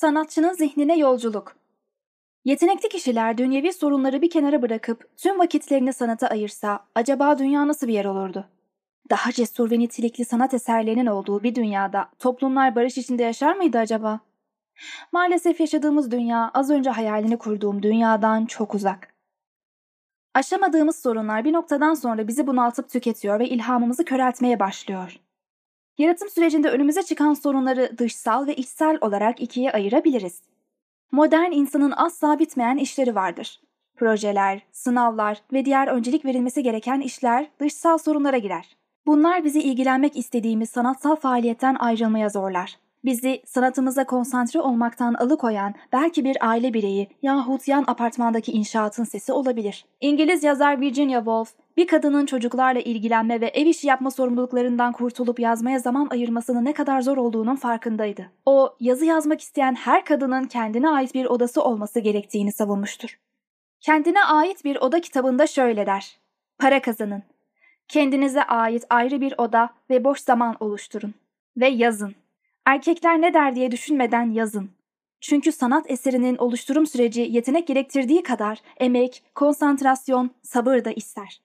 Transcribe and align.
Sanatçının 0.00 0.52
zihnine 0.52 0.98
yolculuk. 0.98 1.56
Yetenekli 2.44 2.88
kişiler 2.88 3.38
dünyevi 3.38 3.72
sorunları 3.72 4.22
bir 4.22 4.30
kenara 4.30 4.62
bırakıp 4.62 5.16
tüm 5.16 5.38
vakitlerini 5.38 5.92
sanata 5.92 6.26
ayırsa 6.26 6.86
acaba 6.94 7.38
dünya 7.38 7.68
nasıl 7.68 7.88
bir 7.88 7.92
yer 7.92 8.04
olurdu? 8.04 8.48
Daha 9.10 9.32
cesur 9.32 9.70
ve 9.70 9.78
nitelikli 9.78 10.24
sanat 10.24 10.54
eserlerinin 10.54 11.06
olduğu 11.06 11.42
bir 11.42 11.54
dünyada 11.54 12.10
toplumlar 12.18 12.76
barış 12.76 12.98
içinde 12.98 13.22
yaşar 13.22 13.56
mıydı 13.56 13.78
acaba? 13.78 14.20
Maalesef 15.12 15.60
yaşadığımız 15.60 16.10
dünya 16.10 16.50
az 16.54 16.70
önce 16.70 16.90
hayalini 16.90 17.38
kurduğum 17.38 17.82
dünyadan 17.82 18.46
çok 18.46 18.74
uzak. 18.74 19.14
Aşamadığımız 20.34 21.02
sorunlar 21.02 21.44
bir 21.44 21.52
noktadan 21.52 21.94
sonra 21.94 22.28
bizi 22.28 22.46
bunaltıp 22.46 22.90
tüketiyor 22.90 23.38
ve 23.38 23.48
ilhamımızı 23.48 24.04
köreltmeye 24.04 24.60
başlıyor. 24.60 25.20
Yaratım 26.00 26.28
sürecinde 26.28 26.70
önümüze 26.70 27.02
çıkan 27.02 27.34
sorunları 27.34 27.98
dışsal 27.98 28.46
ve 28.46 28.54
içsel 28.54 28.98
olarak 29.00 29.40
ikiye 29.40 29.72
ayırabiliriz. 29.72 30.42
Modern 31.12 31.52
insanın 31.52 31.92
asla 31.96 32.38
bitmeyen 32.38 32.76
işleri 32.76 33.14
vardır. 33.14 33.60
Projeler, 33.96 34.62
sınavlar 34.72 35.42
ve 35.52 35.64
diğer 35.64 35.86
öncelik 35.88 36.24
verilmesi 36.24 36.62
gereken 36.62 37.00
işler 37.00 37.50
dışsal 37.60 37.98
sorunlara 37.98 38.38
girer. 38.38 38.76
Bunlar 39.06 39.44
bizi 39.44 39.60
ilgilenmek 39.60 40.16
istediğimiz 40.16 40.70
sanatsal 40.70 41.16
faaliyetten 41.16 41.74
ayrılmaya 41.74 42.28
zorlar. 42.28 42.78
Bizi 43.04 43.42
sanatımıza 43.46 44.04
konsantre 44.04 44.60
olmaktan 44.60 45.14
alıkoyan 45.14 45.74
belki 45.92 46.24
bir 46.24 46.48
aile 46.48 46.74
bireyi 46.74 47.08
yahut 47.22 47.68
yan 47.68 47.84
apartmandaki 47.86 48.52
inşaatın 48.52 49.04
sesi 49.04 49.32
olabilir. 49.32 49.84
İngiliz 50.00 50.44
yazar 50.44 50.80
Virginia 50.80 51.18
Woolf, 51.18 51.52
bir 51.76 51.86
kadının 51.86 52.26
çocuklarla 52.26 52.80
ilgilenme 52.80 53.40
ve 53.40 53.46
ev 53.46 53.66
işi 53.66 53.86
yapma 53.86 54.10
sorumluluklarından 54.10 54.92
kurtulup 54.92 55.40
yazmaya 55.40 55.78
zaman 55.78 56.08
ayırmasının 56.10 56.64
ne 56.64 56.72
kadar 56.72 57.00
zor 57.00 57.16
olduğunun 57.16 57.56
farkındaydı. 57.56 58.30
O, 58.46 58.76
yazı 58.80 59.04
yazmak 59.04 59.40
isteyen 59.40 59.74
her 59.74 60.04
kadının 60.04 60.44
kendine 60.44 60.88
ait 60.88 61.14
bir 61.14 61.26
odası 61.26 61.62
olması 61.62 62.00
gerektiğini 62.00 62.52
savunmuştur. 62.52 63.18
Kendine 63.80 64.24
ait 64.24 64.64
bir 64.64 64.76
oda 64.76 65.00
kitabında 65.00 65.46
şöyle 65.46 65.86
der. 65.86 66.18
Para 66.58 66.82
kazanın. 66.82 67.22
Kendinize 67.88 68.42
ait 68.42 68.84
ayrı 68.90 69.20
bir 69.20 69.34
oda 69.38 69.70
ve 69.90 70.04
boş 70.04 70.20
zaman 70.20 70.56
oluşturun. 70.60 71.14
Ve 71.56 71.68
yazın. 71.68 72.14
Erkekler 72.70 73.20
ne 73.20 73.34
der 73.34 73.54
diye 73.54 73.70
düşünmeden 73.70 74.30
yazın. 74.30 74.70
Çünkü 75.20 75.52
sanat 75.52 75.90
eserinin 75.90 76.36
oluşturum 76.36 76.86
süreci 76.86 77.20
yetenek 77.20 77.66
gerektirdiği 77.66 78.22
kadar 78.22 78.58
emek, 78.76 79.22
konsantrasyon, 79.34 80.30
sabır 80.42 80.84
da 80.84 80.92
ister. 80.92 81.40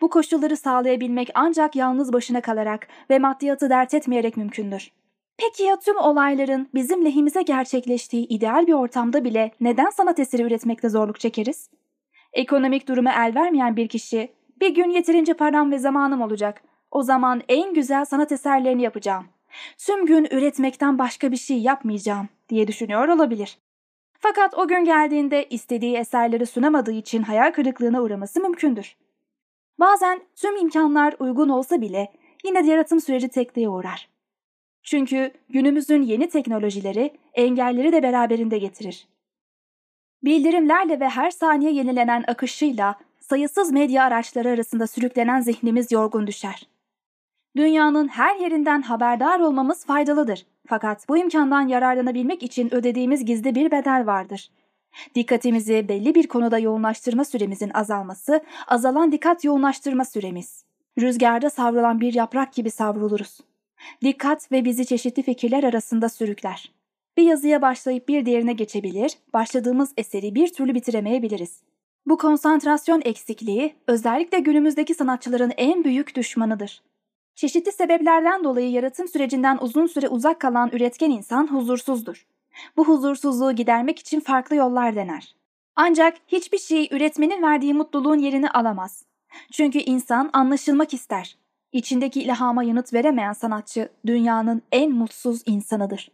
Bu 0.00 0.10
koşulları 0.10 0.56
sağlayabilmek 0.56 1.30
ancak 1.34 1.76
yalnız 1.76 2.12
başına 2.12 2.40
kalarak 2.40 2.88
ve 3.10 3.18
maddiyatı 3.18 3.70
dert 3.70 3.94
etmeyerek 3.94 4.36
mümkündür. 4.36 4.90
Peki 5.38 5.62
ya 5.62 5.78
tüm 5.78 5.96
olayların 5.96 6.68
bizim 6.74 7.04
lehimize 7.04 7.42
gerçekleştiği 7.42 8.28
ideal 8.28 8.66
bir 8.66 8.72
ortamda 8.72 9.24
bile 9.24 9.50
neden 9.60 9.90
sanat 9.90 10.18
eseri 10.18 10.42
üretmekte 10.42 10.88
zorluk 10.88 11.20
çekeriz? 11.20 11.70
Ekonomik 12.32 12.88
duruma 12.88 13.12
el 13.12 13.34
vermeyen 13.34 13.76
bir 13.76 13.88
kişi, 13.88 14.32
bir 14.60 14.74
gün 14.74 14.90
yeterince 14.90 15.34
param 15.34 15.72
ve 15.72 15.78
zamanım 15.78 16.22
olacak. 16.22 16.62
O 16.90 17.02
zaman 17.02 17.42
en 17.48 17.74
güzel 17.74 18.04
sanat 18.04 18.32
eserlerini 18.32 18.82
yapacağım. 18.82 19.26
Tüm 19.78 20.06
gün 20.06 20.28
üretmekten 20.30 20.98
başka 20.98 21.32
bir 21.32 21.36
şey 21.36 21.58
yapmayacağım 21.58 22.28
diye 22.48 22.68
düşünüyor 22.68 23.08
olabilir. 23.08 23.58
Fakat 24.18 24.58
o 24.58 24.68
gün 24.68 24.84
geldiğinde 24.84 25.48
istediği 25.48 25.96
eserleri 25.96 26.46
sunamadığı 26.46 26.92
için 26.92 27.22
hayal 27.22 27.52
kırıklığına 27.52 28.02
uğraması 28.02 28.40
mümkündür. 28.40 28.96
Bazen 29.78 30.22
tüm 30.36 30.56
imkanlar 30.56 31.14
uygun 31.18 31.48
olsa 31.48 31.80
bile 31.80 32.12
yine 32.44 32.64
de 32.66 32.70
yaratım 32.70 33.00
süreci 33.00 33.28
tekliğe 33.28 33.68
uğrar. 33.68 34.08
Çünkü 34.82 35.32
günümüzün 35.48 36.02
yeni 36.02 36.28
teknolojileri 36.28 37.10
engelleri 37.34 37.92
de 37.92 38.02
beraberinde 38.02 38.58
getirir. 38.58 39.08
Bildirimlerle 40.22 41.00
ve 41.00 41.08
her 41.08 41.30
saniye 41.30 41.72
yenilenen 41.72 42.24
akışıyla 42.26 42.98
sayısız 43.20 43.72
medya 43.72 44.04
araçları 44.04 44.48
arasında 44.48 44.86
sürüklenen 44.86 45.40
zihnimiz 45.40 45.92
yorgun 45.92 46.26
düşer. 46.26 46.66
Dünyanın 47.56 48.08
her 48.08 48.36
yerinden 48.36 48.82
haberdar 48.82 49.40
olmamız 49.40 49.84
faydalıdır. 49.84 50.46
Fakat 50.66 51.08
bu 51.08 51.18
imkandan 51.18 51.68
yararlanabilmek 51.68 52.42
için 52.42 52.74
ödediğimiz 52.74 53.24
gizli 53.24 53.54
bir 53.54 53.70
bedel 53.70 54.06
vardır. 54.06 54.50
Dikkatimizi 55.14 55.88
belli 55.88 56.14
bir 56.14 56.26
konuda 56.26 56.58
yoğunlaştırma 56.58 57.24
süremizin 57.24 57.70
azalması, 57.74 58.40
azalan 58.66 59.12
dikkat 59.12 59.44
yoğunlaştırma 59.44 60.04
süremiz. 60.04 60.64
Rüzgarda 60.98 61.50
savrulan 61.50 62.00
bir 62.00 62.14
yaprak 62.14 62.52
gibi 62.52 62.70
savruluruz. 62.70 63.38
Dikkat 64.02 64.52
ve 64.52 64.64
bizi 64.64 64.86
çeşitli 64.86 65.22
fikirler 65.22 65.64
arasında 65.64 66.08
sürükler. 66.08 66.72
Bir 67.16 67.22
yazıya 67.22 67.62
başlayıp 67.62 68.08
bir 68.08 68.26
diğerine 68.26 68.52
geçebilir, 68.52 69.12
başladığımız 69.34 69.92
eseri 69.96 70.34
bir 70.34 70.52
türlü 70.52 70.74
bitiremeyebiliriz. 70.74 71.60
Bu 72.06 72.18
konsantrasyon 72.18 73.02
eksikliği 73.04 73.74
özellikle 73.86 74.38
günümüzdeki 74.38 74.94
sanatçıların 74.94 75.52
en 75.56 75.84
büyük 75.84 76.16
düşmanıdır. 76.16 76.82
Çeşitli 77.34 77.72
sebeplerden 77.72 78.44
dolayı 78.44 78.70
yaratım 78.70 79.08
sürecinden 79.08 79.58
uzun 79.60 79.86
süre 79.86 80.08
uzak 80.08 80.40
kalan 80.40 80.70
üretken 80.72 81.10
insan 81.10 81.46
huzursuzdur. 81.46 82.26
Bu 82.76 82.84
huzursuzluğu 82.84 83.52
gidermek 83.52 83.98
için 83.98 84.20
farklı 84.20 84.56
yollar 84.56 84.96
dener. 84.96 85.34
Ancak 85.76 86.16
hiçbir 86.28 86.58
şey 86.58 86.88
üretmenin 86.90 87.42
verdiği 87.42 87.74
mutluluğun 87.74 88.18
yerini 88.18 88.50
alamaz. 88.50 89.04
Çünkü 89.52 89.78
insan 89.78 90.30
anlaşılmak 90.32 90.94
ister. 90.94 91.36
İçindeki 91.72 92.22
ilhama 92.22 92.62
yanıt 92.62 92.94
veremeyen 92.94 93.32
sanatçı 93.32 93.88
dünyanın 94.06 94.62
en 94.72 94.92
mutsuz 94.92 95.42
insanıdır. 95.46 96.10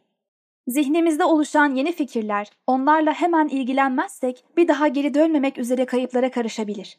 Zihnimizde 0.68 1.24
oluşan 1.24 1.74
yeni 1.74 1.92
fikirler, 1.92 2.50
onlarla 2.66 3.12
hemen 3.12 3.48
ilgilenmezsek 3.48 4.44
bir 4.56 4.68
daha 4.68 4.88
geri 4.88 5.14
dönmemek 5.14 5.58
üzere 5.58 5.86
kayıplara 5.86 6.30
karışabilir. 6.30 6.98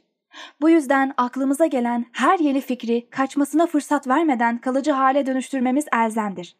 Bu 0.61 0.69
yüzden 0.69 1.13
aklımıza 1.17 1.65
gelen 1.65 2.05
her 2.11 2.39
yeni 2.39 2.61
fikri 2.61 3.09
kaçmasına 3.09 3.67
fırsat 3.67 4.07
vermeden 4.07 4.57
kalıcı 4.57 4.91
hale 4.91 5.25
dönüştürmemiz 5.25 5.85
elzemdir. 5.93 6.55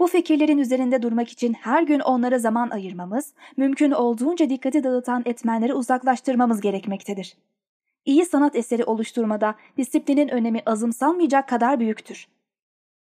Bu 0.00 0.06
fikirlerin 0.06 0.58
üzerinde 0.58 1.02
durmak 1.02 1.28
için 1.28 1.52
her 1.52 1.82
gün 1.82 2.00
onlara 2.00 2.38
zaman 2.38 2.70
ayırmamız, 2.70 3.34
mümkün 3.56 3.90
olduğunca 3.90 4.50
dikkati 4.50 4.84
dağıtan 4.84 5.22
etmenleri 5.26 5.74
uzaklaştırmamız 5.74 6.60
gerekmektedir. 6.60 7.36
İyi 8.04 8.26
sanat 8.26 8.56
eseri 8.56 8.84
oluşturmada 8.84 9.54
disiplinin 9.76 10.28
önemi 10.28 10.62
azımsanmayacak 10.66 11.48
kadar 11.48 11.80
büyüktür. 11.80 12.28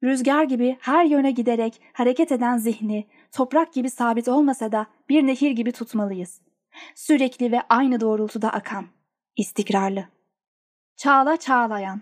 Rüzgar 0.04 0.44
gibi 0.44 0.78
her 0.80 1.06
yöne 1.06 1.32
giderek 1.32 1.82
hareket 1.94 2.32
eden 2.32 2.58
zihni, 2.58 3.08
toprak 3.32 3.74
gibi 3.74 3.90
sabit 3.90 4.28
olmasa 4.28 4.72
da 4.72 4.88
bir 5.10 5.28
nehir 5.28 5.52
gibi 5.52 5.72
tutmalıyız. 5.72 6.42
Sürekli 6.96 7.52
ve 7.52 7.62
aynı 7.70 8.00
doğrultuda 8.00 8.50
akan, 8.50 8.86
istikrarlı. 9.38 10.08
Çağla 10.96 11.38
Çağlayan 11.38 12.02